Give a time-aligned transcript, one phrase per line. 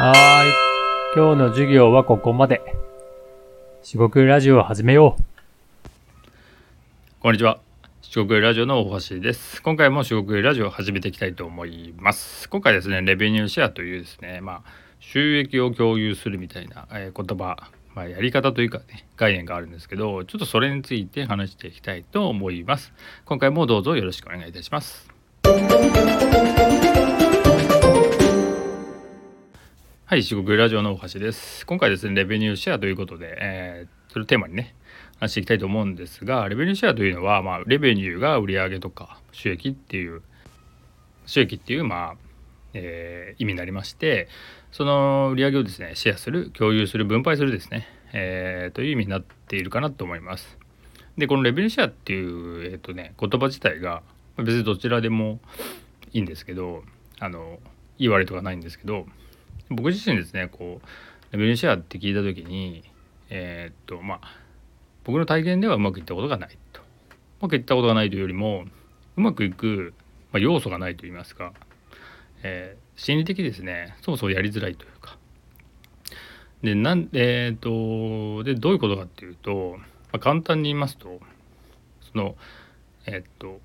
[0.00, 1.16] はい。
[1.16, 2.62] 今日の授業はここまで。
[3.82, 5.22] 四国ラジオを始めよう。
[7.18, 7.58] こんにちは。
[8.00, 9.60] 四国ラジオの大橋です。
[9.60, 12.48] 今回も四国ラジオを始めていきたいと思います。
[12.48, 14.70] 今回ですね、レベニューシェアというですね、まあ、
[15.00, 17.56] 収益を共有するみたいな、えー言葉、
[17.96, 22.92] まあ、やり方というかね、概念があるんですけど、ちょっとそれについて話していきたいと思います。
[23.24, 25.10] 今回もどうぞよろしくお願いいたします。
[30.10, 31.66] はい、四国ラジオの大橋です。
[31.66, 34.74] 今回ですね、レベニューシェアということで、えー、それをテーマにね、
[35.20, 40.22] 話していきたいと思うんですが、レベニューシェアというのは、まあ、レベニューが売上とか収益っていう、
[41.26, 42.16] 収益っていう、まあ、
[42.72, 44.28] えー意味になりまして、
[44.72, 50.56] その売上をですね、シェアする、共有する、分配するですね、えーという意味になっているかなと思います。
[51.18, 54.00] で、このレベニューシェアっていう、えっ、とね、言葉自体が、
[54.38, 55.38] 別にどちらでも
[56.14, 56.82] いいんですけど、
[57.18, 57.58] あの、
[57.98, 59.04] いい悪いとかないんですけど、
[59.70, 62.84] 僕自身ですねこうレベニューシェアって聞いた時に
[63.30, 64.20] えーっとまあ
[65.04, 66.80] 僕の体験ではうまくいったことがないと。
[66.80, 66.84] う
[67.42, 68.64] まくいったことがないというよりも
[69.16, 69.94] うまくいく、
[70.32, 71.52] まあ、要素がないと言いますか、
[72.42, 75.16] えー心理的ですねそもそもやりづらいというか。
[76.64, 81.20] でなんえーっとでどういうことかっていうと、まあ、簡単に言いますと
[82.12, 82.34] その
[83.06, 83.60] えーっと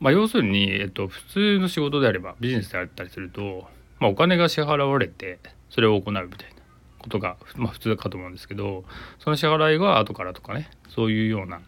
[0.00, 3.66] まあ要するに、えっと、普通の仕事であればビジネスであったりすると
[3.98, 5.38] まあ、お金が支払われて
[5.70, 6.56] それを行うみたいな
[6.98, 8.84] ことが、まあ、普通かと思うんですけど
[9.18, 11.60] その支払いが後からとかねそういうような、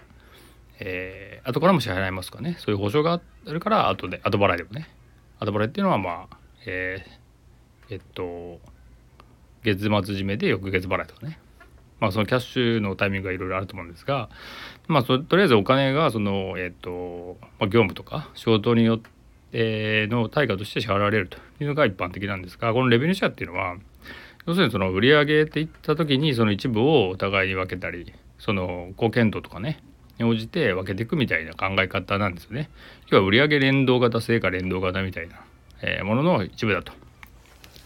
[0.81, 2.57] えー後からも支払いますかね。
[2.59, 4.87] そういう保証があるから後で後払いでもね。
[5.39, 8.59] 後払いっていうのはまあえーえっと
[9.63, 11.39] 月末締めで翌月払いとかね。
[12.01, 14.29] まあそのキャッシュのタイミングがいろいろあると思うんですが
[14.87, 19.09] まあとりあえずお金がそのえっと、まあ、業務とか仕事によって
[19.53, 23.77] の対価として支払われるというのが一般的なんですがこのレベニューシェアっていうのは
[24.47, 29.83] 要するにその売上っていった時にその一部をお互いに分けたりその貢献度とかね
[30.19, 32.71] に応じて分けていくみたいな考え方なんですよね。
[33.09, 35.41] 要は売上連動型成果連動型みたいな、
[35.81, 36.93] えものの一部だと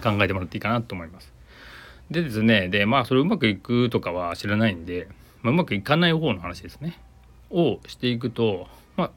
[0.03, 1.33] 考えてもらっていいかなと思います。
[2.11, 5.09] でですねでまあそれうまくいくとかは知らないんで、
[5.43, 6.99] まあ、うまくいかない方の話ですね
[7.51, 9.11] をしていくとまあ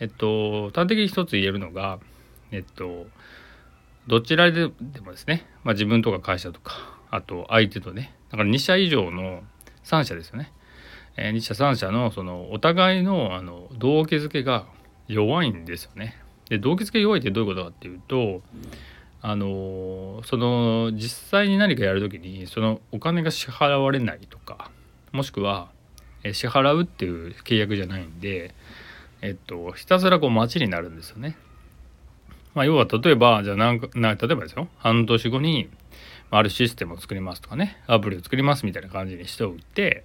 [0.00, 1.98] えっと端的に一つ言えるのが
[2.50, 3.06] えっと
[4.06, 4.66] どちらで
[5.04, 9.42] もですね、まあ、自分とか会社とかあと相手とねだから2社以上の
[9.84, 10.52] 3社ですよね、
[11.16, 14.66] えー2社3社のそのお互いのあの動機づけが
[15.08, 16.16] 弱いんですよね。
[16.48, 18.42] で動機づけ弱いってどういうことかっていうと
[19.20, 24.70] あのその実際に何かやるときにそのお金が支払われないとか
[25.12, 25.70] もしくは
[26.32, 28.54] 支払うっていう契約じゃないんで
[29.20, 31.36] えっと、ひたすらこう待ちになるんですよね。
[32.54, 34.68] まあ、要は例えばじゃあなんか例えばですよ。
[34.78, 35.68] 半年後に
[36.30, 37.82] あるシステムを作りますとかね。
[37.86, 40.04] アプリを作りますみたいな感じにしておいて。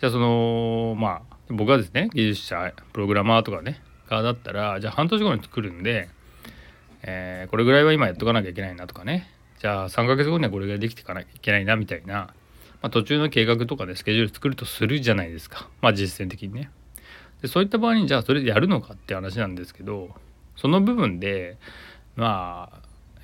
[0.00, 6.08] じゃあそのまあ僕はですね技術者プログラマーとかね側だったらじゃあ半年後に作るんで、
[7.02, 9.28] えーこれぐらいは今やっとかなきゃいけないなとかね。
[9.60, 15.68] じゃあ3ヶ月後にはこれぐらいできていかなきゃいけないなみたいな、まあ、途中の計画とかでスケジュール作るとするじゃないですか。
[15.80, 16.70] まあ実践的にね。
[17.42, 20.10] でそういった場合にじゃあそれでやるのかって話なんですけど
[20.56, 21.58] その部分で
[22.14, 22.78] まあ、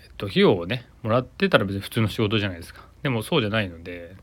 [0.04, 2.82] えっと、費用をねもらってたら別に普通の仕事じゃないですか。
[3.02, 4.16] でもそうじゃないので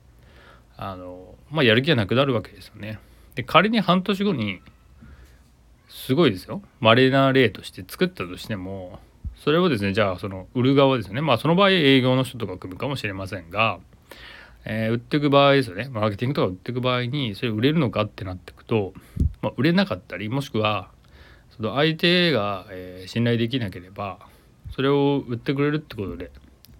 [0.75, 2.99] あのまあやる気がなくなるわけですよね。
[3.35, 4.59] で仮に半年後に
[5.87, 6.61] すごいですよ。
[6.81, 8.99] 稀な例として作ったとしても
[9.37, 11.21] それをですねじゃあその売る側ですね。
[11.21, 13.79] まあその場合営業の人とか組むかもしれませんが
[14.65, 15.87] えー売っていく場合ですよね。
[15.89, 18.93] マーケティングとか売っていく場合にそれ売れるのかってなっていくと、
[19.45, 20.89] まあ、売れなかったりもしくは
[21.55, 24.19] その相手が、えー信頼できなければ
[24.75, 26.31] それを売ってくれるってことで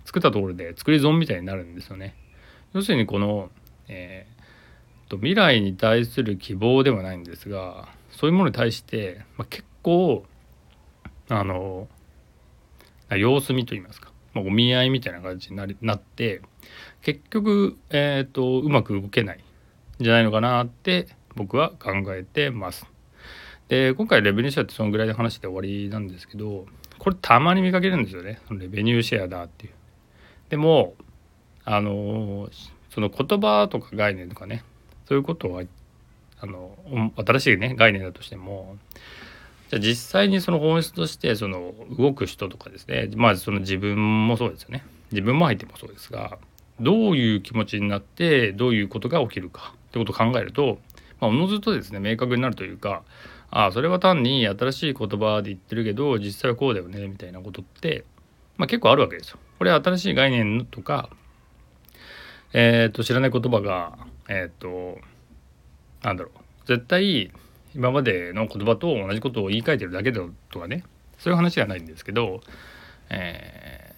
[0.05, 2.15] 作ったところで作り損みたいになるんですよね。
[2.73, 3.49] 要するにこの、
[3.87, 4.35] えー
[5.07, 10.25] と未来に対する希望ではないんですがそういうものに対して、まあ、結構
[11.29, 11.87] あの
[13.09, 16.41] 様子見と言いますか、まあ、お見合いみたいな感じになりなって
[17.01, 22.85] 結局、えー、とうまく動けないんじゃないのかなって僕は考えてます。
[23.67, 26.67] で今回レベニューシェアってそのぐらいで話して終わりなんですけど
[26.99, 29.73] これたまに見かけるんですよねそのレベニューシェアだっていう。
[30.49, 30.93] でも
[31.63, 32.49] あの
[32.91, 34.63] その言葉とか概念とかね
[35.07, 35.63] そういうことは
[36.39, 36.77] あの
[37.15, 38.77] 新しいね概念だとしても
[39.69, 46.37] じゃあ実際にその本質としてその動く人とかですねまあその自分もそうですよね自分も相手もそうですが
[46.79, 50.77] どういう気持ちになってどういうことが起きるかってことを考えると、
[51.19, 53.03] まあ、おのずとですね明確になるというか
[53.51, 58.03] ああそれは単に新しい言葉で言ってるけど実際はこうだよねみたいなことって
[58.57, 59.37] まあ、結構あるわけですよ。
[59.57, 61.09] これは新しい概念とか、
[62.53, 63.97] えー、と知らない言葉が
[64.27, 64.97] えっ、と
[66.03, 67.31] なんだろう絶対
[67.75, 70.83] 今までの言葉と同じことを言い換えてるだけだとかね
[71.17, 72.41] そういう話ではないんですけど、
[73.09, 73.93] え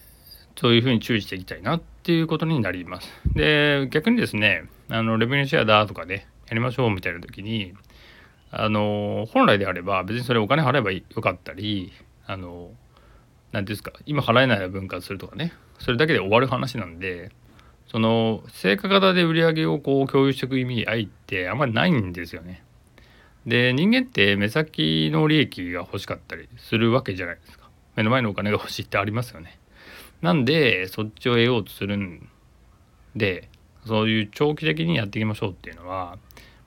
[0.56, 3.12] ー、そういうふうに注意していきたいなっていうことになります。
[3.34, 7.74] で逆にですねあのレベニシェアだとかねやりましょうみたいな時に
[8.52, 11.92] あの本来であれば別にそれお金払えばよかったり
[12.26, 12.72] あの
[13.52, 17.32] 何ていうんですか今払えない分割するとかねそれだけで終わる話なんで
[17.88, 22.64] その成果型で売り上げをこう共有していく意味合いってあんまりないんですよね。
[23.46, 27.70] で人間って目先の利益が欲しかったりするわけじゃないですか。
[27.96, 29.58] 目の前のお金が欲しいってありますよね。
[30.22, 32.28] なんでそっちを得ようとするん
[33.16, 33.50] で
[33.86, 36.18] そういう長期的にやっていきましょうっていうのは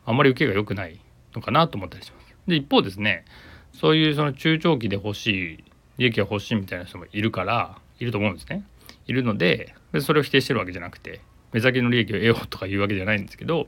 [0.04, 1.00] あんまり受けが良くない
[1.34, 2.34] のかなと思ったりします。
[2.46, 3.24] で一方ですね
[3.72, 5.64] そういうその中長期で欲しい
[5.98, 8.64] 利益が欲しいみたいな人もいるからいると思うんですね。
[9.06, 11.20] いるのででそれを否定してるわけじゃなくて
[11.52, 13.66] 目先の利益を得ようとかいうわけじゃないんですけど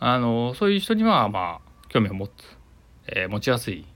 [0.00, 2.32] あのそういう人にはまあ興味を持つ、
[3.06, 3.86] えー、持ちやすい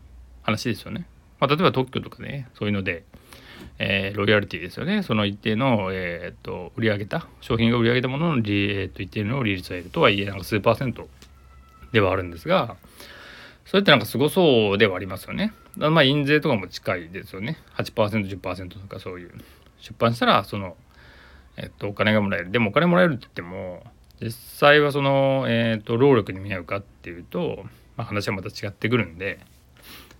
[0.42, 1.06] 話ですよね。
[1.40, 3.04] まあ、例えば特許とかねそういうので、
[3.78, 5.02] えー、ロイヤリティですよね。
[5.02, 11.08] その一定の、えーと、売り上げた商品が売り上げたものの利、えーと、一定の利率を得るとはいえなんか数パーセント
[11.92, 12.76] ではあるんですが
[13.64, 15.52] それってなんかすごそうではありますよね。
[15.76, 17.58] まあ印税とかも近いですよね。
[17.76, 19.32] 8%10% とかそういう
[19.78, 20.76] 出版したらその、
[21.56, 22.50] えっと、お金がもらえる。
[22.50, 23.84] でもお金もらえるって言っても
[24.20, 27.64] 実際はその、えっと、労力に見合うかっていうと、
[27.96, 29.38] まあ、話はまた違ってくるんで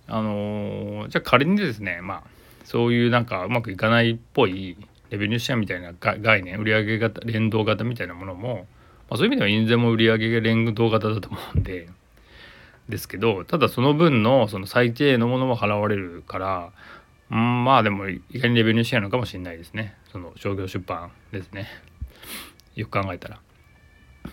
[0.07, 2.38] あのー、じゃあ仮にですねまあ
[2.69, 4.77] そういうなんかうまくいかないっぽい
[5.09, 8.67] レベニューシェアみたいな概念売上型連動型みたいなものも、
[9.09, 11.89] まあ、そういう意味では印税も売上が連動型だと思うんで
[12.91, 16.73] ですけどただその分のその最低のものも払われるから
[17.31, 19.95] うんまあでも意外にレベニューシェアなのかもしれないですね。
[20.13, 21.69] その商業出版ですね。
[22.75, 23.41] よく考えたら。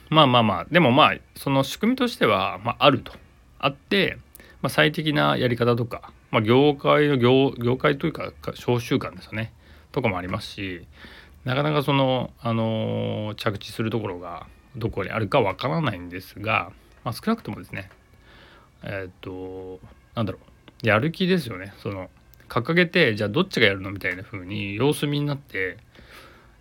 [0.09, 0.65] まあまあまあ。
[0.71, 3.11] でもまあその仕組みとしては、まあ、あると。
[3.59, 4.17] あって、
[4.61, 9.53] まあ、最適なやり方とか、まあ、業界の業業界というか商習慣ですよね。
[9.93, 10.85] とかもありますし
[11.45, 14.45] なかなかその、あのー、着地するところが
[14.75, 16.73] どこにあるかわからないんですが、
[17.05, 17.89] まあ、少なくともですね
[18.83, 19.79] えっ、と
[20.13, 20.39] なんだろ
[20.83, 21.73] うやる気ですよね。
[21.81, 22.09] その
[22.49, 25.77] 掲げてじゃあどっちがやるのみたいな風に様子見になって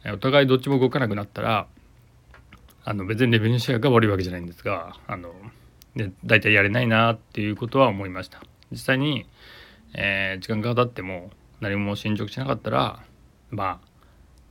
[0.06, 1.66] お互いどっちも動かなくなったら
[2.84, 5.34] あの別にレベニューシェアが悪いわけじゃないんですがあの
[5.96, 8.40] で大体やれないなっていうことは思いました。
[8.74, 9.26] 実際に、
[9.94, 11.30] えー、時間が経っても
[11.60, 13.02] 何も進捗しなかったら
[13.50, 13.88] まあ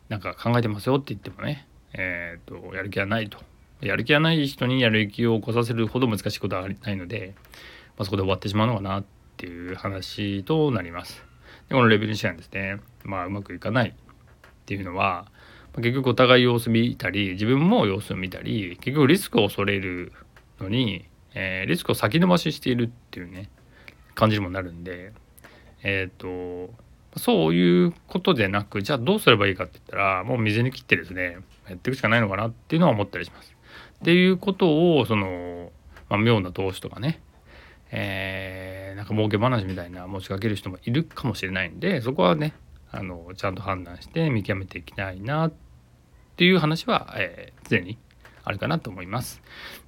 [0.10, 3.38] なんか考えてますよって言ってもねえ、ー、とやる気はないと
[3.82, 7.36] やる気はない人にやる気を起こさせるほど難しいことはないので、
[7.98, 9.04] まあ、そこで終わってしまうのかなっ
[9.38, 11.24] ていう話となります。
[11.68, 13.94] でこのレベルシェアですね、まあ、うまくいかないっ
[14.66, 15.26] ていうのは、
[15.76, 20.14] ま、結局お互い様子見たり自分も様子を見たり結局リスクを恐れる
[20.60, 23.50] のに、えー、リスクを先延ばししているっていうね
[24.16, 25.12] 感じにもなるんで
[25.84, 26.74] えっ、ー、と
[27.18, 31.38] そういうことでなくじゃあどうすればいいかって言ったらもう水に切ってですね
[31.70, 33.54] やっていくしかないのかなっていうのは思ったりします。
[34.02, 35.72] っていうことをその、
[36.10, 37.22] まあ、妙な投資とかね、
[37.92, 42.54] えー、なんか儲け話みたいな持ちかける人もいるかもしれないんでそこはね
[42.92, 45.54] あのちゃんと判断して見極めていきたいなっ
[46.36, 47.98] ていう話は、えー、常に
[48.44, 49.42] あるかなと思います。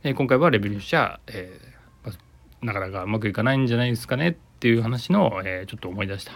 [0.03, 6.31] えー、今回はレベニュー社、えー、なかなかうまくいかないんじゃないですかねっていう話の、えー、ちょっと思い出した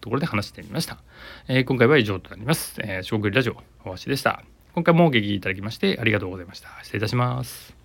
[0.00, 0.98] ところで話してみました。
[1.48, 2.80] えー、今回は以上となります。
[2.80, 4.42] えー、小栗ラジオ、大橋でした。
[4.74, 6.68] 今回もお聞きいただきましてありがとうございました。
[6.82, 7.83] 失礼いたします。